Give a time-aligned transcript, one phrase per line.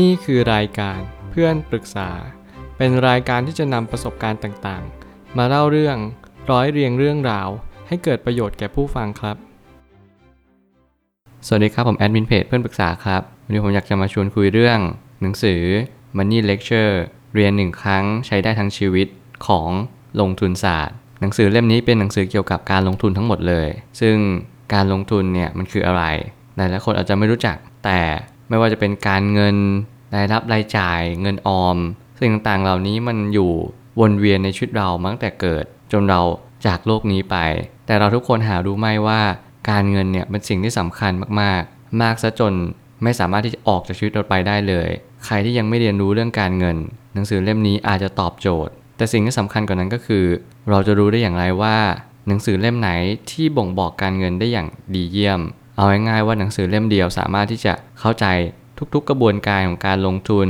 [0.00, 2.10] นี่คือรายการเพื่อนปรึกษา
[2.76, 5.96] เป็นรายการที่จะนำประสบการณ์ต่างๆ มาเล่าเรื่อง
[6.50, 7.48] ร้อยเรียงเรื่องราว
[7.88, 9.36] ให้เกิดประโยชน์แก่ผู้ฟังครับ
[11.46, 14.78] สวัสดีครับผมแอดมินเพจเพื่อนปรึกษาครับวันนี้ผมอยากจะมาชวนคุยเรื่อง
[15.22, 15.60] หนังสือ
[16.16, 16.94] Money Lecture
[17.34, 19.08] เรียนหนึ่งครั้งใช้ได้ทั้งชีวิต
[19.46, 19.68] ของ
[20.20, 23.68] ลงทุนศาสตร์ หนังสือเล่มนี้เป็นหนังสือเกี่ยวกับการลงทุนทั้งหมดเลย
[24.00, 24.16] ซึ่ง
[24.74, 26.02] การลงทุนเนี่ยมันคืออะไร
[26.56, 28.00] หลายๆคนอาจจะไม่รู้จักแต่
[28.52, 29.56] ไม่ว่าจะเป็นการเงิน
[30.14, 31.76] รายรับรายจ่าย เงินออม
[32.20, 33.52] สิ่งต่างๆ เหล่านี้มันอยู่
[34.00, 36.20] วนเวียนในชีวิตเรามาตั้งแต่เกิด จนเรา
[36.66, 37.36] จากโลกนี้ไป
[37.86, 39.20] แต่เราทุกคนหารู้ไหมว่า
[39.70, 42.54] การเงินเนี่ยเป็นสิ่งที่สำคัญมากๆ มากซะจน
[43.02, 44.88] ไม่สามารถที่จะออกจากชีวิตเราไปได้เลย
[45.24, 46.76] ใครที่ยังไม่เรียนรู้เรื่องการเงิน
[47.14, 50.24] หนังสือเล่มนี้อาจจะตอบโจทย์ แต่สิ่งที่สำคัญกว่านั้นก็คือ
[50.70, 51.76] เราจะรู้ได้อย่างไรว่า
[52.28, 52.90] หนังสือเล่มไหน
[53.30, 55.40] ที่บ่งบอกการเงินได้อย่างดีเยี่ยม
[55.82, 58.26] เอาง่ายๆว่าหนังสือเล่มเดียวสามารถที่จะเข้าใจ
[58.94, 60.48] ทุกๆ กระบวนการของการลงทุน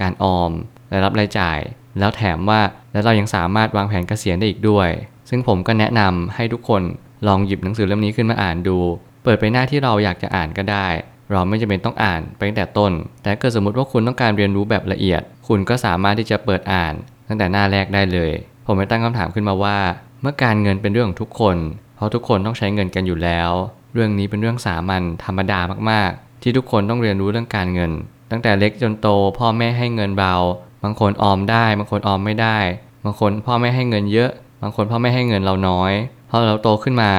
[0.00, 0.50] การออม
[0.92, 1.58] รายรับรายจ่าย
[1.98, 2.60] แล้วแถมว่า
[2.92, 4.88] แล้วเรายังสามารถวางแผนเกษียณได้อีกด้วย
[5.28, 6.82] ซึ่งผมก็แนะนำให้ทุกคน
[7.26, 8.78] ลองหยิบหนังสือเล่มนี้ขึ้นมาอ่านดู
[9.24, 10.88] เปิดไปหน้าที่เราอยากจะอ่านก็ได้
[11.30, 16.94] เราไม่จำเป็นต้องอ่านไปตั้งแต่ต้น แต่เกิดสมมติว่าคุณต้องการเรียนรู้แบบละเอียด คุณก็สามารถที่จะเปิดอ่าน
[17.28, 18.32] ตั้งแต่หน้าแรกได้เลย
[18.66, 19.78] ผมไปตั้งคำถามขึ้นมาว่า
[20.22, 21.56] เมื่อการเงินเป็นเรื่องของทุกคน
[21.96, 23.50] เพราะทุกคนต้องใช้เงินกันอยู่แล้ว
[23.92, 27.92] เรื่องนี้เป็นเรื่องสามัญธรรมดามากๆ ที่ทุกคนต้องเรียนรู้เรื่องการเงิน
[28.30, 30.34] ตั้งแต่เล็กจนโต พ่อแม่ให้เงินเรา
[30.84, 32.58] บางคนออมได้ บางคนออมไม่ได้
[33.04, 34.30] บางคนพ่อแม่ให้เงินเยอะ
[34.62, 35.92] บางคนพ่อแม่ให้เงินเราน้อย
[36.30, 37.12] พอเราโตขึ้นมา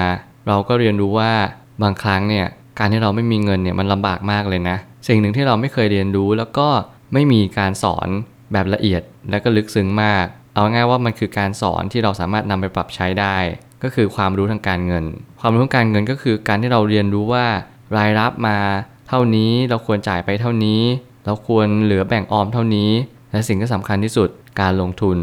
[0.48, 1.32] เราก็เรียนรู้ว่า
[1.84, 2.46] บางครั้งเนี่ย
[2.80, 6.68] การที่เราไม่มีเงินเนี่ยมันลำบากมากเลยนะ สิ่งหนึ่งที่เราไม่เคยเรียนรู้แล้วก็
[7.14, 8.08] ไม่มีการสอน
[8.54, 13.38] แบบละเอียดและก็ลึกซึ้งมาก เอาง่ายว่ามันคือการสอนที่เราสามารถนำไปปรับใช้ได้
[13.84, 15.06] ก็คือความรู้ทางการเงิน
[15.42, 17.46] ความรู้ทางการเงินก็คือการที่เราเรียนรู้ว่า
[17.98, 18.58] รายรับมา
[19.08, 20.82] เท่านี้เราควรจ่ายไปเท่านี้
[21.26, 22.90] เราควรเหลือแบ่งออมเท่านี้
[23.32, 24.30] และสิ่งที่สำคัญที่สุด
[24.62, 25.18] การลงทุน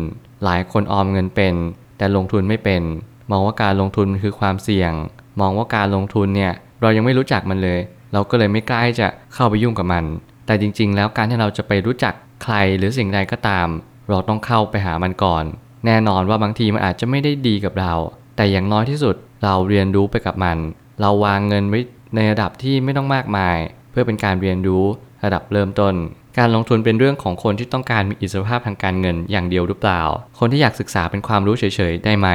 [0.45, 1.55] หลายคนออมเงินเป็น
[1.99, 2.83] แต่ลงทุนไม่เป็น
[3.31, 4.93] มองว่าการลงทุนคือความเสี่ยง
[5.41, 6.53] มองว่าการลงทุนเนี่ย
[6.83, 7.81] เรายังไม่รู้จักมันเลย
[8.13, 10.05] เราก็เลยไม่กล้าจะเข้าไปยุ่งกับมัน
[10.47, 13.69] แต่จริง ๆ แล้วการที่เราจะไปรู้จักใครหรือสิ่งใดก็ตาม
[14.11, 15.45] เราต้องเข้าไปหามันก่อน
[15.87, 17.95] แน่นอนว่าบางทีมันอาจจะไม่ได้ดีกับเรา
[18.41, 20.59] แต่อย่างน้อยที่สุดเราเรียนรู้ไปกับมัน
[21.01, 21.81] เราวางเงินไว้
[22.15, 23.57] ในระดับที่ไม่ต้องมากมาย
[23.91, 24.85] เพื่อเป็นการเรียนรู้
[25.25, 25.95] ระดับเริ่มต้น
[26.39, 30.03] การลงทุนเป็นเรื่องของคนที่ต้องการมีอิสรภาพทางการเงินอย่างเดียวหรือเปล่า
[30.39, 32.29] คนที่อยากศึกษาเป็นความรู้เฉยๆได้ไหม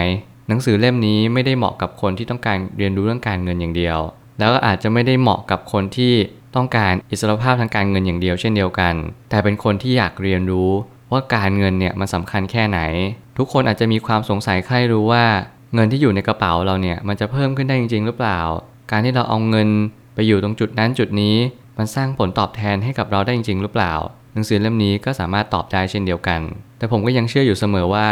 [0.48, 3.98] หนังสือเล่มนี้ไม่ได้เหมาะกับคนที่ต้องการเรียนรู้เรื่องการเงินอย่างเดียว
[4.40, 6.14] แล้วก็อาจจะไม่ได้เหมาะกับคนที่
[6.56, 8.94] ต้องการอิสรภาพทางการเงินอย่างเดียวเช่นเดียวกัน
[9.30, 10.72] แต่เป็นคนที่อยากเรียนรู้
[11.12, 12.80] ว่าการเงินเนี่ยมันสำคัญแค่ไหน
[13.38, 15.26] ทุกคนอาจจะมีความสงสัยใครรู้ว่า
[15.76, 18.40] เงินที่อยู่ในกระเป๋าเราเนี่ยมันจะเพิ่มขึ้นได้จริง ๆ หรือเปล่า
[18.92, 19.70] การที่เราเอาเงิน
[20.16, 21.36] ไปอยู่ตรงจุดนั้นจุดนี้
[21.78, 23.94] มันสร้างผลตอบแทนให้กับเราได้จริง ๆ หรือเปล่า
[24.34, 26.42] หนังสือเล่มนี้ก็สามารถตอบได้เช่นเดียวกัน
[26.78, 28.08] แต่ผมก็ยังเชื่ออยู่เสมอว่า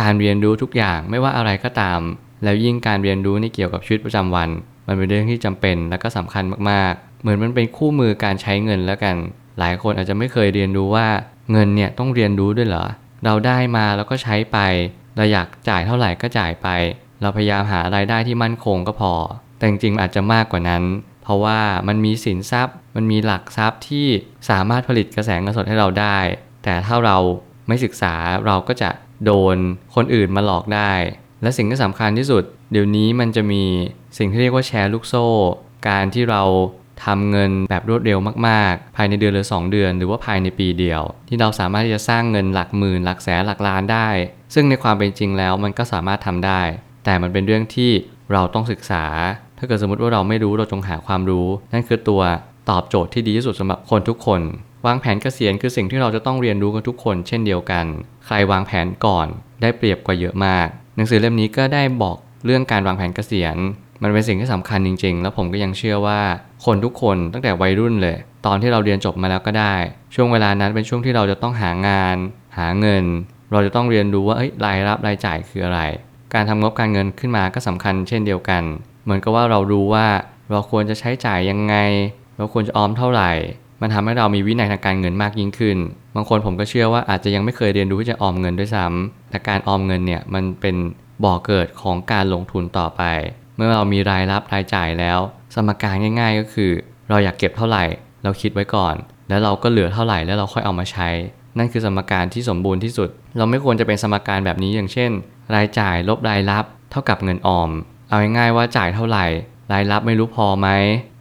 [0.00, 2.00] การเรียนรู้ทุกอย่างไม่ว่าอะไรก็ตาม
[2.44, 4.48] แล้วยิ่งการเรียนรู้ในเกี่ยวกับชีวิตประจำวัน
[4.86, 9.16] มันเป็นเรื่องที่จำเป็นและก็สำคัญมากๆ เหมือนมันเป็นคู่มือการใช้เงินแล้วกัน
[9.58, 11.06] หลายคนอาจจะไม่เคยเรียนรู้ว่า
[11.52, 12.84] เงินเนี่ยต้องเรียนรู้ด้วยเหรอ
[13.24, 14.58] เราได้มาแล้วก็ใช้ไป
[15.16, 16.68] เราอยากจ่ายเท่าไหร่ก็จ่ายไป
[17.22, 19.12] เราพยายามหารายได้ที่มั่นคงก็พอ
[19.56, 20.82] แต่จริงๆอาจจะมากกว่านั้น
[21.22, 24.06] เพราะว่ามันมีสินทรัพย์ มันมีหลักทรัพย์ที่
[24.50, 26.18] สามารถผลิตกระแสเงินสดให้เราได้
[26.64, 27.16] แต่ถ้าเรา
[27.68, 28.14] ไม่ศึกษา
[28.46, 28.90] เราก็จะ
[29.24, 29.56] โดน
[29.94, 30.92] คนอื่นมาหลอกได้
[31.42, 33.64] และสิ่งที่สำคัญที่สุด เดี๋ยวนี้มันจะมี
[34.18, 35.26] สิ่งที่เรียกว่าแชร์ลูกโซ่
[35.88, 36.42] การที่เรา
[37.04, 44.08] ทำเงินแบบรวดเร็วมากๆ ภายในเดือนหรือ 2 เดือน หรือว่าภายในปีเดียว ที่เราสามารถที่จะสร้างเงินหลักหมื่นหลักแสนหลักล้านได้
[44.54, 46.62] ซึ่งในความเป็นจริงแล้วมันก็สามารถทำได้
[47.06, 47.90] แต่มันเป็นเรื่องที่
[48.32, 49.04] เราต้องศึกษา
[49.58, 52.22] ถ้าเกิดสมมติว่าเราไม่รู้เราจงหาความรู้ นั่นคือตัว
[52.70, 54.40] ตอบโจทย์ที่ดีที่สุดสำหรับคนทุกคน
[54.86, 57.84] วางแผนเกษียณคือสิ่งที่เราจะต้องเรียนรู้กันทุกคน เช่นเดียวกัน
[58.26, 59.26] ใครวางแผนก่อน
[59.62, 60.66] ได้เปรียบกว่าเยอะมาก
[60.96, 63.56] หนังสือเล่มนี้ก็ได้บอกเรื่องการวางแผนเกษียณ
[64.02, 66.20] มันเป็นสิ่งที่สำคัญจริง ๆ แล้วผมก็ยังเชื่อว่า
[66.64, 68.16] คนทุกคนตั้งแต่วัยรุ่นเลย
[68.46, 69.74] ตอนที่เราเรียนจบมาแล้วก็ได้
[70.14, 72.16] ช่วงเวลานั้นเป็นช่วงที่เราจะต้องหางาน
[72.58, 73.04] หาเงิน
[73.52, 75.80] เราจะต้องเรียนรู้ว่าเอ้ยรายรับรายจ่ายคืออะไร
[76.34, 78.62] การทำงบการเงินขึ้นมาก็สำคัญเช่นเดียวกัน
[79.04, 80.06] เหมือนกับว่าเรารู้ว่า
[80.50, 81.74] เราควรจะใช้จ่ายยังไง
[82.36, 83.30] เราควรจะออมเท่าไหร่
[83.80, 85.78] มันทำให้เรามีวินัยทางการเงินมากยิ่งขึ้น
[86.14, 90.76] บางคนผมก็เชื่อว่าอาจจะยังไม่เคยเรียนรู้ที่จะออมเงินด้วยซ้ำแต่การออมเงินเนี่ยมันเป็น
[91.24, 93.02] บ่อเกิดของการลงทุนต่อไป
[93.56, 95.18] เมื่อเรามีรายรับรายจ่ายแล้ว
[95.54, 96.70] สมการง่าย ๆ ก็คือ
[97.10, 97.84] เราอยากเก็บเท่าไหร่
[98.22, 98.94] เราคิดไว้ก่อน
[99.28, 101.08] แล้วเราก็เหลือเท่าไหร่แล้วเราค่อยเอามาใช้
[101.58, 103.08] นั่นคือสมการที่สมบูรณ์ที่สุด
[103.38, 105.10] เราไม่ควรจะเป็นสมการแบบนี้อย่างเช่น
[105.54, 107.70] รายจ่ายลบรายรับ เท่ากับเงินออม
[108.08, 109.26] เอาง่ายๆว่าจ่ายเท่าไหร่
[109.72, 110.68] รายรับไม่รู้พอไหม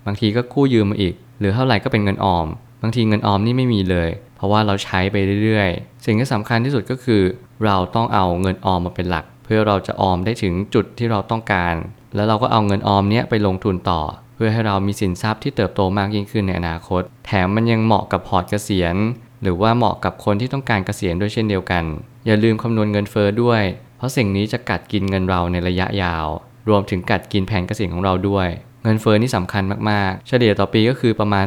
[0.05, 2.47] บางทีก็กู้ยืมมาอีก หรือเท่าไหร่ก็เป็นเงินออม
[2.81, 7.21] บางทีเงินออมนี่ไม่มีเลย เพราะว่าเราใช้ไปเรื่อยๆ สิ่งที่สำคัญที่สุดก็คือ
[7.65, 11.75] เราต้องเอาเงินออมมาเป็นหลัก เพื่อเราจะออมได้ถึงจุดที่เราต้องการ
[12.15, 14.01] แล้วเราก็เอาเงินออมเนี้ยไปลงทุนต่อ
[14.35, 18.95] เพื่อให้เรามีสินทรัพย์ที่เติบโตมากยิ่งขึ้นในอนาคต แถมมันยังเหมาะกับพอร์ตเกษียณ
[19.41, 21.83] หรือว่าเหมาะกับคนที่ต้องการเกษียณด้วยเช่นเดียวกัน
[22.25, 23.63] อย่าลืมคำนวณเงินเฟอ้อด้วย
[24.05, 26.27] ราะสิ่งนี้จะกัดกินเงินเราในระยะยาว
[26.69, 28.47] รวมถึงกัดกินแผนเกษียณของเราด้วย
[28.83, 31.45] เงินเฟอ้อนี่สำคัญมากๆ เฉลี่ยต่อปีก็คือประมาณ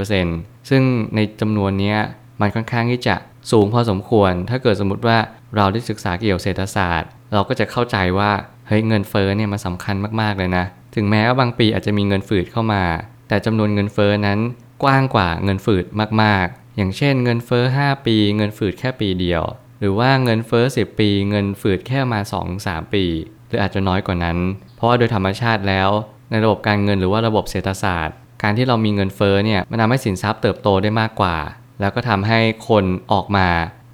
[0.00, 0.82] 3-4%ซึ่ง
[1.14, 1.96] ในจำนวนนี้
[2.40, 3.16] มันค่อนข้างที่จะ
[3.50, 5.18] สูงพอสมควร ถ้าเกิดสมมติว่า
[5.56, 8.30] เราได้ศึกษาเกี่ยวกับเศรษฐศาสตร์ เราก็จะเข้าใจว่า
[8.66, 10.64] เฮ้ยเงินเฟอ้อเนี่ยมันสำคัญมากๆเลยนะ
[10.94, 12.84] ถึงแม้ว่าบางปีอาจจะมีเงินฝืดเข้ามา
[13.28, 14.38] แต่จำนวนเงินเฟอ้อนั้น
[14.82, 15.84] กว้างกว่าเงินฝืด
[16.22, 19.42] มากๆ อย่างเช่น เงินเฟอ้อ5 ปี เงินฝืดแค่ปีเดียว
[19.84, 22.20] รือว่าเงินเฟ้อ10 ปี เงินฝืดแค่มา
[22.56, 23.04] 2-3 ปี
[23.48, 24.38] หรืออาจจะน้อยกว่านั้น
[24.76, 25.90] เพราะว่าโดยธรรมชาติแล้ว
[26.30, 31.36] ในระบบการเงินหรือว่าระบบเศรษฐศาสตร์ การที่เรามีเงินเฟ้อเนี่ยมันทำให้สินทรัพย์เติบโตได้มากกว่า
[31.80, 33.48] แล้วก็ทำให้คนออกมา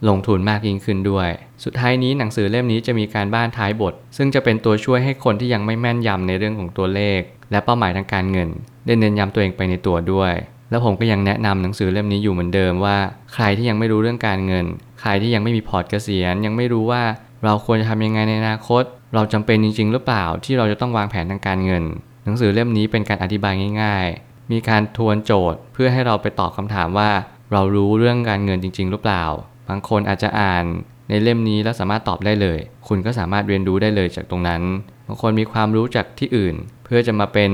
[0.09, 1.29] ลงทุนมากยิ่งขึ้นด้วย
[1.65, 7.21] สุดท้ายนี้หนังสือเล่มนี้จะมีการบ้านท้ายบท ซึ่งจะเป็นตัวช่วยให้คนที่ยังไม่แม่นยำในเรื่องของตัวเลข
[7.51, 8.49] และเป้าหมายทางการเงิน
[8.87, 10.33] ได้เน้นย้ำตัวเองไปในตัวด้วย
[10.71, 12.97] แล้วผมก็ยังแนะนำหนังสือเล่มนี้อยู่เหมือนเดิมว่า
[13.33, 14.67] ใครที่ยังไม่รู้เรื่องการเงิน
[15.01, 17.03] ใครที่ยังไม่มีพอร์ตเกษียณ ยังไม่รู้ว่า
[17.45, 18.83] เราควรจะทำยังไงในอนาคต
[19.15, 21.85] เราจำเป็นจริง ๆ หรือเปล่าที่เราจะต้องวางแผนทางการเงิน
[22.25, 27.11] หนังสือเล่มนี้เป็นการอธิบายง่าย ๆ มีการทวนโจทย์เพื่อให้เราไปตอบคำถามว่า
[27.53, 29.25] เรารู้เรื่องการเงินจริง ๆ หรือเปล่า
[29.69, 30.65] บางคนอาจจะอ่าน
[31.09, 32.59] ในเล่มนี้แล้วสามารถตอบได้เลย
[32.89, 34.63] คุณก็สามารถเรียนรู้ได้เลยจากตรงนั้น
[35.07, 37.53] บางคนมีความรู้จากที่อื่น เพื่อจะมาเป็น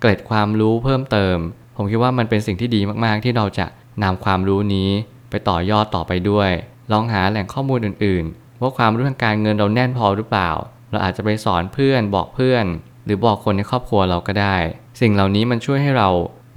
[0.00, 1.36] เกร็ดความรู้เพิ่มเติม
[1.80, 3.66] ผมคิดว่ามันเป็นสิ่งที่ดีมากๆ ที่เราจะ
[4.02, 4.90] นำความรู้นี้
[5.30, 6.50] ไปต่อยอดต่อไปด้วย
[6.92, 10.50] ลองหาแหล่งข้อมูลอื่นๆ ว่าความรู้ทางการเงินเราแน่นพอหรือเปล่า
[10.90, 12.64] เราอาจจะไปสอนเพื่อนบอกเพื่อน
[13.04, 14.56] หรือบอกคนในครอบครัวเราก็ได้
[15.00, 16.08] สิ่งเหล่านี้มันช่วยให้เรา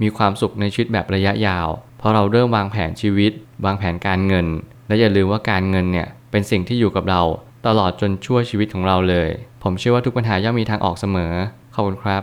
[0.02, 3.32] มีความสุขในชีวิตแบบระยะยาว เพราะเราเริ่มวางแผนชีวิต
[3.64, 4.46] วางแผนการเงิน
[4.88, 7.22] และอย่าลืมว่าการเงินเนี่ยเป็นสิ่งที่อยู่กับเรา
[7.66, 9.28] ตลอดจนชั่วชีวิตของเราเลย
[9.62, 11.32] ผมเชื่อว่าทุกปัญหาย่อมมีทางออกเสมอ
[11.74, 12.22] ขอบคุณครับ